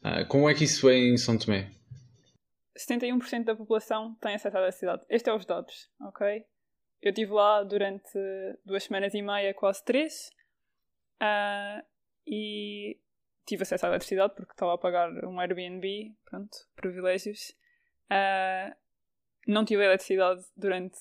[0.02, 1.70] Uh, como é que isso é em São Tomé?
[2.78, 5.02] 71% da população tem acesso à eletricidade.
[5.10, 6.44] Estes são os dados, ok?
[7.02, 8.10] Eu estive lá durante
[8.64, 10.30] duas semanas e meia, quase três,
[11.20, 11.82] uh,
[12.26, 12.98] e
[13.50, 17.50] tive acesso à eletricidade porque estava a pagar um Airbnb, pronto, privilégios.
[18.10, 18.74] Uh,
[19.46, 20.96] não tive eletricidade durante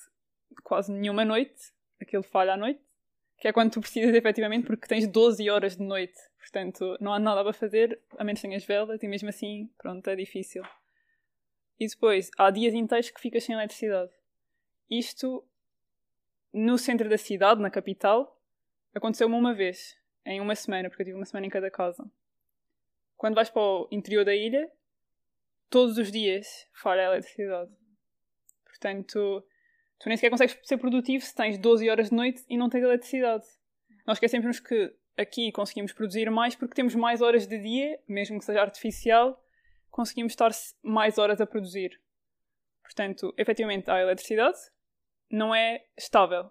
[0.64, 2.82] quase nenhuma noite, aquilo falha à noite,
[3.38, 7.20] que é quando tu precisas efetivamente porque tens 12 horas de noite, portanto não há
[7.20, 10.64] nada para fazer, a menos tenhas velas e mesmo assim, pronto, é difícil.
[11.80, 14.12] E depois, há dias inteiros que ficas sem eletricidade.
[14.90, 15.46] Isto,
[16.52, 18.38] no centro da cidade, na capital,
[18.94, 22.04] aconteceu-me uma vez, em uma semana, porque eu tive uma semana em cada casa.
[23.20, 24.72] Quando vais para o interior da ilha,
[25.70, 27.70] todos os dias falha a eletricidade.
[28.64, 29.46] Portanto,
[30.00, 32.82] tu nem sequer consegues ser produtivo se tens 12 horas de noite e não tens
[32.82, 33.46] eletricidade.
[34.08, 38.46] Nós esquecemos que aqui conseguimos produzir mais porque temos mais horas de dia, mesmo que
[38.46, 39.38] seja artificial,
[39.92, 40.52] conseguimos estar
[40.82, 42.00] mais horas a produzir.
[42.82, 44.60] Portanto, efetivamente, a eletricidade
[45.30, 46.50] não é estável.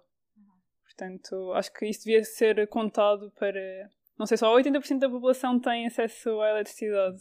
[0.85, 5.87] Portanto, acho que isso devia ser contado para não sei, só 80% da população tem
[5.87, 7.19] acesso à eletricidade.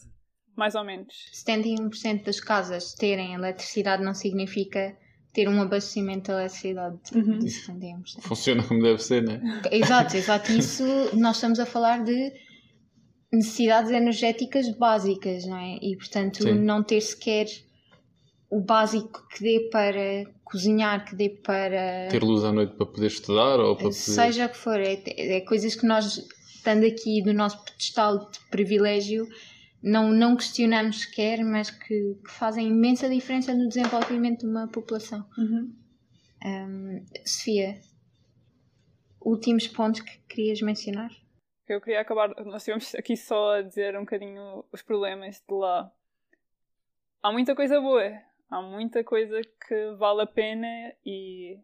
[0.56, 1.14] Mais ou menos.
[1.32, 4.96] 71% das casas terem eletricidade não significa
[5.32, 6.98] ter um abastecimento de eletricidade.
[7.14, 7.38] Uhum.
[7.38, 8.22] 71%.
[8.22, 9.40] Funciona como deve ser, não é?
[9.70, 10.50] Exato, exato.
[10.50, 10.84] Isso
[11.14, 12.32] nós estamos a falar de
[13.32, 15.78] necessidades energéticas básicas, não é?
[15.80, 16.54] E portanto Sim.
[16.54, 17.46] não ter sequer
[18.50, 22.08] o básico que dê para cozinhar, que dê para.
[22.10, 23.92] Ter luz à noite para poder estudar ou para poder...
[23.94, 26.26] Seja o que for, é, é coisas que nós
[26.58, 29.26] estando aqui no nosso pedestal de privilégio,
[29.82, 35.24] não, não questionamos sequer, mas que, que, fazem imensa diferença no desenvolvimento de uma população.
[35.38, 35.72] Uhum.
[36.44, 37.80] Um, Sofia,
[39.20, 41.10] últimos pontos que querias mencionar?
[41.68, 45.92] Eu queria acabar, nós estivemos aqui só a dizer um bocadinho os problemas de lá.
[47.22, 50.66] Há muita coisa boa, há muita coisa que vale a pena
[51.04, 51.58] e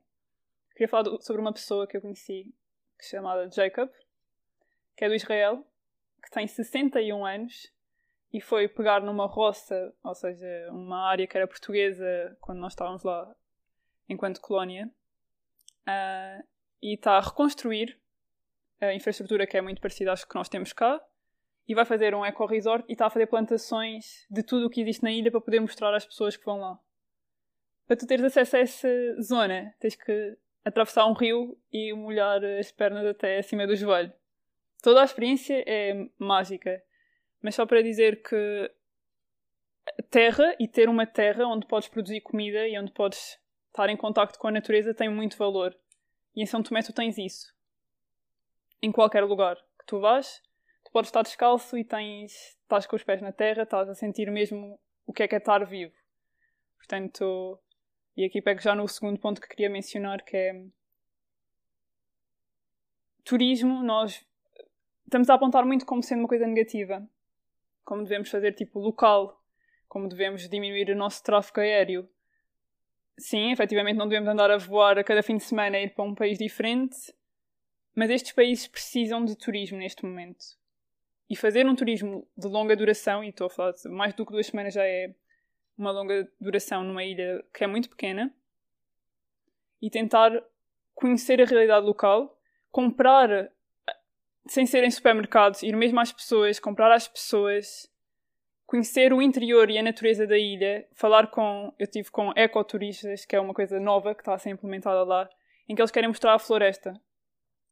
[0.73, 2.55] queria falar sobre uma pessoa que eu conheci,
[3.01, 3.89] chamada Jacob,
[4.97, 5.67] que é do Israel,
[6.23, 7.73] que tem 61 anos
[8.33, 13.03] e foi pegar numa roça, ou seja, uma área que era portuguesa quando nós estávamos
[13.05, 13.35] lá
[14.09, 14.91] enquanto colónia,
[15.89, 16.45] uh,
[16.83, 17.99] e está a reconstruir
[18.81, 21.01] a infraestrutura que é muito parecida às que nós temos cá
[21.67, 25.03] e vai fazer um eco-resort e está a fazer plantações de tudo o que existe
[25.03, 26.79] na ilha para poder mostrar às pessoas que vão lá.
[27.87, 28.89] Para tu teres acesso a essa
[29.23, 34.13] zona, tens que atravessar um rio e molhar as pernas até acima do joelho.
[34.85, 36.85] Toda a experiência é mágica.
[37.41, 38.71] Mas só para dizer que
[40.11, 44.39] terra e ter uma terra onde podes produzir comida e onde podes estar em contacto
[44.39, 45.75] com a natureza tem muito valor.
[46.37, 47.51] E em São Tomé tu tens isso.
[48.83, 50.43] Em qualquer lugar que tu vás,
[50.85, 54.31] tu podes estar descalço e tens, estás com os pés na terra, estás a sentir
[54.31, 55.95] mesmo o que é que é estar vivo.
[56.77, 57.59] Portanto,
[58.15, 60.63] e aqui pego já no segundo ponto que queria mencionar, que é
[63.25, 64.23] turismo, nós
[65.05, 67.07] estamos a apontar muito como sendo uma coisa negativa.
[67.85, 69.43] Como devemos fazer tipo local,
[69.89, 72.09] como devemos diminuir o nosso tráfego aéreo.
[73.17, 76.05] Sim, efetivamente não devemos andar a voar a cada fim de semana e ir para
[76.05, 77.15] um país diferente,
[77.95, 80.45] mas estes países precisam de turismo neste momento.
[81.31, 84.33] E fazer um turismo de longa duração, e estou a falar de mais do que
[84.33, 85.15] duas semanas já é
[85.79, 88.35] uma longa duração numa ilha que é muito pequena,
[89.81, 90.33] e tentar
[90.95, 92.37] conhecer a realidade local,
[92.71, 93.51] comprar
[94.47, 97.91] sem ser em supermercados, ir mesmo às pessoas, comprar às pessoas,
[98.67, 101.73] conhecer o interior e a natureza da ilha, falar com.
[101.79, 105.29] Eu tive com ecoturistas, que é uma coisa nova que está a ser implementada lá,
[105.69, 106.95] em que eles querem mostrar a floresta.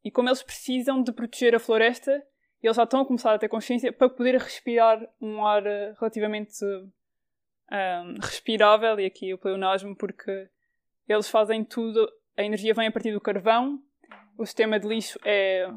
[0.04, 2.22] E como eles precisam de proteger a floresta,
[2.62, 6.64] eles já estão a começar a ter consciência para poder respirar um ar eh, relativamente
[6.64, 10.48] um, respirável, e aqui o pleonasmo, porque
[11.08, 13.82] eles fazem tudo, a energia vem a partir do carvão,
[14.38, 15.68] o sistema de lixo é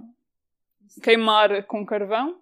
[1.02, 2.42] queimar com carvão,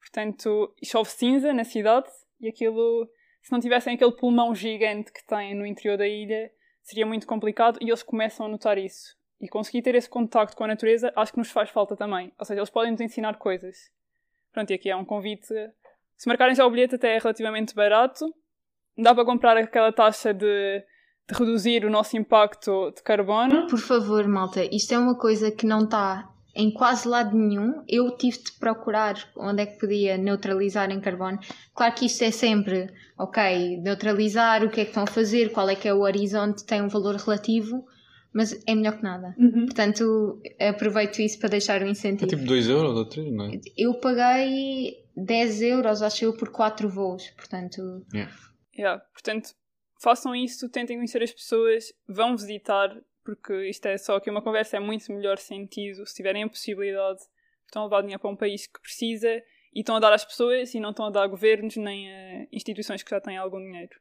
[0.00, 2.08] portanto, chove cinza na cidade
[2.40, 3.08] e aquilo,
[3.42, 6.50] se não tivessem aquele pulmão gigante que têm no interior da ilha,
[6.82, 9.16] seria muito complicado e eles começam a notar isso.
[9.40, 12.32] E conseguir ter esse contacto com a natureza acho que nos faz falta também.
[12.38, 13.90] Ou seja, eles podem nos ensinar coisas.
[14.52, 15.52] Pronto, e aqui é um convite.
[16.16, 18.32] Se marcarem já o bilhete, até é relativamente barato.
[18.96, 20.80] Dá para comprar aquela taxa de,
[21.28, 23.66] de reduzir o nosso impacto de carbono.
[23.66, 27.82] Por favor, malta, isto é uma coisa que não está em quase lado nenhum.
[27.88, 31.38] Eu tive de procurar onde é que podia neutralizar em carbono.
[31.74, 35.68] Claro que isto é sempre, ok, neutralizar, o que é que estão a fazer, qual
[35.68, 37.84] é que é o horizonte, tem um valor relativo,
[38.32, 39.34] mas é melhor que nada.
[39.38, 39.66] Uhum.
[39.66, 42.28] Portanto, aproveito isso para deixar o É incentivo.
[42.28, 43.60] tipo 2 euros ou 3, não é?
[43.76, 48.04] Eu paguei 10 euros, acho eu, por 4 voos, portanto...
[48.12, 49.02] Yeah.
[49.12, 49.50] Portanto,
[50.02, 52.90] façam isso, tentem conhecer as pessoas, vão visitar,
[53.24, 57.20] porque isto é só que uma conversa é muito melhor sentido se tiverem a possibilidade.
[57.64, 59.42] Estão a levar dinheiro para um país que precisa
[59.74, 62.46] e estão a dar às pessoas e não estão a dar a governos nem a
[62.52, 63.98] instituições que já têm algum dinheiro.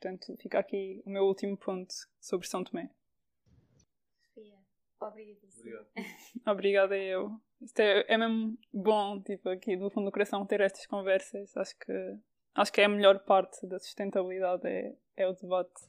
[0.00, 2.90] Portanto, fica aqui o meu último ponto sobre São Tomé.
[6.46, 7.30] Obrigada eu.
[7.60, 11.54] Isto é, é mesmo bom, tipo, aqui do fundo do coração ter estas conversas.
[11.56, 12.16] Acho que,
[12.54, 15.82] acho que é a melhor parte da sustentabilidade, é, é o debate.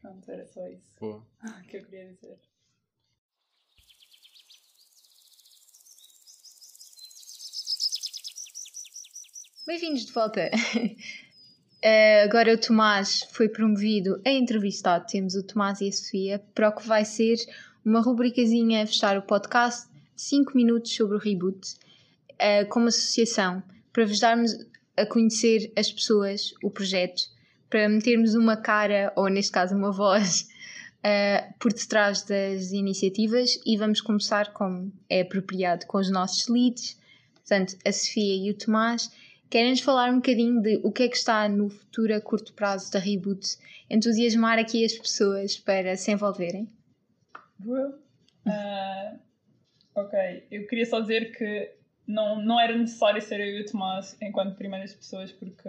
[0.00, 1.26] Pronto, era só isso Boa.
[1.68, 2.38] que eu queria dizer.
[9.66, 10.50] Bem-vindos de volta.
[11.80, 15.06] Eh, agora o Tomás foi promovido a entrevistado.
[15.06, 17.36] Temos o Tomás e a Sofia para o que vai ser
[17.84, 21.76] uma rubricazinha a fechar o podcast de 5 minutos sobre o reboot,
[22.36, 24.50] eh, como associação, para vos darmos
[24.96, 27.22] a conhecer as pessoas, o projeto,
[27.68, 30.48] para metermos uma cara, ou neste caso uma voz,
[31.02, 36.98] eh, por detrás das iniciativas e vamos começar, como é apropriado, com os nossos leads,
[37.34, 39.10] portanto, a Sofia e o Tomás.
[39.50, 42.92] Querem-nos falar um bocadinho de o que é que está no futuro a curto prazo
[42.92, 43.56] da Reboot?
[43.88, 46.68] Entusiasmar aqui as pessoas para se envolverem?
[48.50, 49.16] Ah,
[49.94, 51.70] ok, eu queria só dizer que
[52.06, 55.68] não, não era necessário ser eu e o Tomás enquanto primeiras pessoas, porque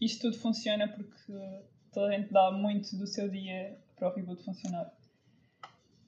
[0.00, 1.32] isto tudo funciona porque
[1.92, 4.92] toda a gente dá muito do seu dia para o reboot funcionar.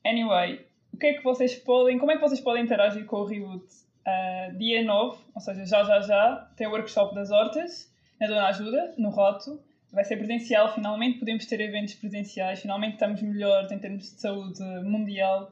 [0.05, 3.25] Anyway, o que é que vocês podem, como é que vocês podem interagir com o
[3.25, 3.65] reboot?
[4.07, 8.49] Ah, dia 9, ou seja, já já já, tem o workshop das hortas, na Dona
[8.49, 9.63] Ajuda, no Roto.
[9.91, 14.63] Vai ser presencial, finalmente podemos ter eventos presenciais, finalmente estamos melhores em termos de saúde
[14.83, 15.51] mundial.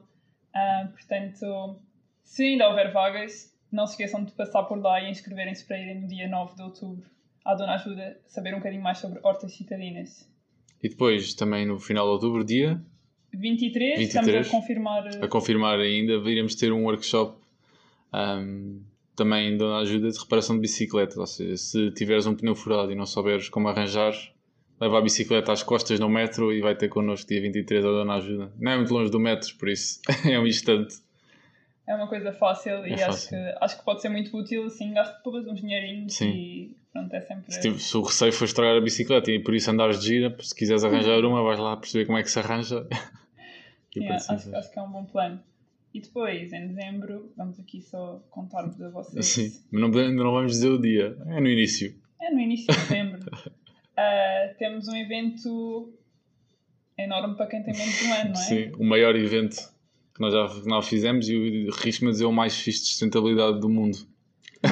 [0.53, 1.79] Ah, portanto,
[2.23, 6.01] se ainda houver vagas, não se esqueçam de passar por lá e inscreverem-se para irem
[6.01, 7.16] no dia 9 de outubro
[7.47, 10.29] à Dona Ajuda saber um bocadinho mais sobre hortas citadinas.
[10.83, 12.79] E depois, também no final de outubro, dia
[13.33, 14.07] 23, 23.
[14.07, 15.07] estamos a confirmar.
[15.23, 17.39] a confirmar ainda, iremos ter um workshop
[18.11, 18.81] ahm,
[19.15, 21.19] também dando ajuda de reparação de bicicleta.
[21.19, 24.13] Ou seja, se tiveres um pneu furado e não souberes como arranjar,
[24.79, 28.15] leva a bicicleta às costas no metro e vai ter connosco dia 23 a Dona
[28.15, 28.51] Ajuda.
[28.59, 30.97] Não é muito longe do metro, por isso é um instante.
[31.87, 33.29] É uma coisa fácil É e acho fácil.
[33.29, 36.29] que, acho que pode ser muito útil, assim, gasto depois uns dinheirinhos Sim.
[36.29, 37.51] e pronto, é sempre...
[37.53, 40.35] Se, tive- se o receio for estragar a bicicleta e por isso andares de gira,
[40.41, 42.85] se quiseres arranjar uma, vais lá perceber como é que se arranja.
[43.95, 44.47] E Sim, precisas.
[44.47, 45.41] acho, acho que é um bom plano.
[45.91, 49.25] E depois, em dezembro, vamos aqui só contar-vos a vocês.
[49.25, 51.95] Sim, mas não, não vamos dizer o dia, é no início.
[52.21, 53.19] É no início de dezembro.
[53.99, 55.91] Ah, temos um evento
[56.95, 58.43] enorme para quem tem menos de um ano, não é?
[58.43, 59.57] Sim, o maior evento
[60.17, 63.69] que nós já que nós fizemos e a dizer o mais fixe de sustentabilidade do
[63.69, 63.97] mundo.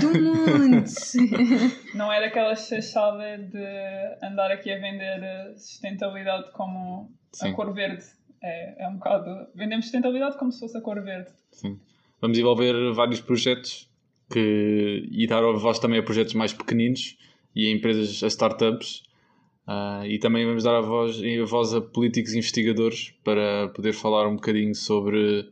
[0.02, 0.84] Do mundo!
[1.94, 7.50] Não é daquela chachada de andar aqui a vender a sustentabilidade como Sim.
[7.50, 8.04] a cor verde.
[8.44, 9.48] É, é um bocado.
[9.54, 11.30] Vendemos sustentabilidade como se fosse a cor verde.
[11.52, 11.80] Sim.
[12.20, 13.88] Vamos envolver vários projetos
[14.32, 17.18] que, e dar voz também a projetos mais pequeninos
[17.56, 19.04] e a empresas, a startups.
[19.68, 23.94] Ah, e também vamos dar a voz, a voz a políticos e investigadores para poder
[23.94, 25.50] falar um bocadinho sobre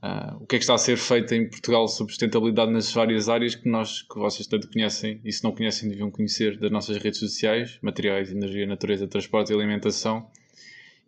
[0.00, 3.28] ah, o que é que está a ser feito em Portugal sobre sustentabilidade nas várias
[3.28, 6.96] áreas que nós que vocês tanto conhecem e se não conhecem deviam conhecer das nossas
[6.98, 10.28] redes sociais, materiais, energia, natureza, transporte e alimentação.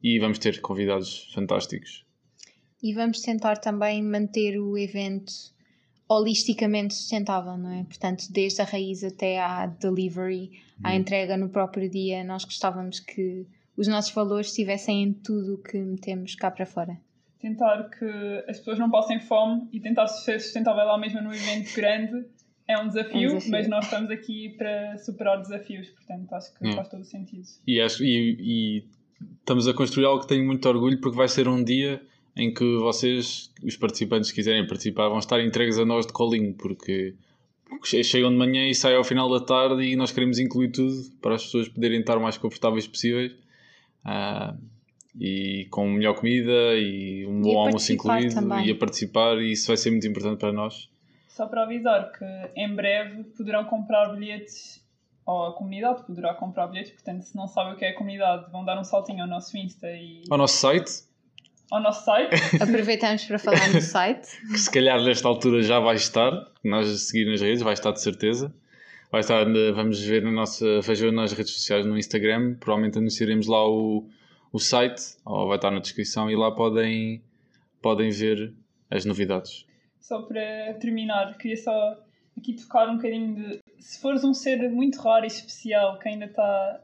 [0.02, 2.04] E vamos ter convidados fantásticos.
[2.80, 5.32] E vamos tentar também manter o evento
[6.08, 7.84] holisticamente sustentável, não é?
[7.84, 10.50] Portanto, desde a raiz até à delivery,
[10.82, 13.46] à entrega no próprio dia, nós gostávamos que
[13.76, 16.98] os nossos valores estivessem em tudo o que metemos cá para fora.
[17.40, 21.72] Tentar que as pessoas não passem fome e tentar ser sustentável lá mesmo num evento
[21.76, 22.24] grande
[22.66, 23.50] é um desafio, É um desafio.
[23.52, 26.72] mas nós estamos aqui para superar desafios, portanto acho que É.
[26.72, 27.46] faz todo o sentido.
[27.66, 28.84] E, acho, e, e
[29.40, 32.02] estamos a construir algo que tenho muito orgulho porque vai ser um dia
[32.38, 36.54] em que vocês, os participantes que quiserem participar, vão estar entregues a nós de colinho,
[36.54, 37.14] porque
[37.84, 40.92] che- chegam de manhã e saem ao final da tarde e nós queremos incluir tudo
[41.20, 43.32] para as pessoas poderem estar o mais confortáveis possíveis.
[44.04, 44.54] Ah,
[45.20, 48.68] e com melhor comida e um bom a almoço incluído também.
[48.68, 50.88] e a participar e isso vai ser muito importante para nós.
[51.28, 52.24] Só para avisar que
[52.56, 54.80] em breve poderão comprar bilhetes,
[55.26, 58.50] ou a comunidade poderá comprar bilhetes, portanto, se não sabem o que é a comunidade,
[58.52, 60.90] vão dar um saltinho ao nosso Insta e Ao nosso site,
[61.70, 62.30] ao nosso site.
[62.62, 64.28] Aproveitamos para falar no site.
[64.50, 66.32] que se calhar nesta altura já vai estar,
[66.64, 68.52] nós a seguir nas redes, vai estar de certeza.
[69.10, 73.46] Vai estar, na- vamos ver na nossa, vejam nas redes sociais, no Instagram, provavelmente anunciaremos
[73.46, 74.06] lá o,
[74.52, 77.22] o site, ou vai estar na descrição, e lá podem,
[77.80, 78.52] podem ver
[78.90, 79.64] as novidades.
[80.00, 81.96] Só para terminar, queria só
[82.36, 86.26] aqui tocar um bocadinho de se fores um ser muito raro e especial que ainda
[86.26, 86.80] está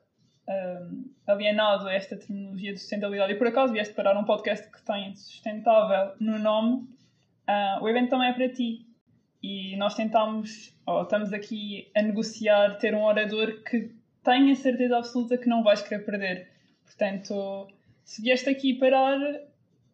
[0.49, 4.83] hum, alienado a esta terminologia de sustentabilidade e por acaso vieste parar um podcast que
[4.83, 6.89] tem sustentável no nome,
[7.47, 8.87] ah, o evento também é para ti.
[9.43, 15.37] E nós tentámos, ou estamos aqui a negociar ter um orador que tenha certeza absoluta
[15.37, 16.51] que não vais querer perder.
[16.83, 17.69] Portanto,
[18.05, 19.19] se vieste aqui parar,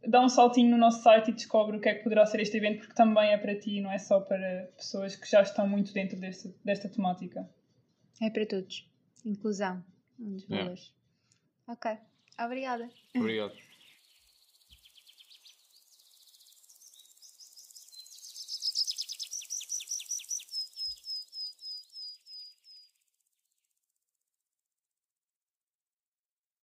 [0.07, 2.57] dá um saltinho no nosso site e descobre o que é que poderá ser este
[2.57, 5.93] evento, porque também é para ti, não é só para pessoas que já estão muito
[5.93, 7.49] dentro desta, desta temática.
[8.23, 8.89] É para todos.
[9.25, 9.83] Inclusão.
[10.21, 10.59] Um dos É.
[10.63, 10.93] valores.
[11.67, 11.99] Ok.
[12.39, 12.91] Obrigada.
[13.17, 13.70] Obrigado.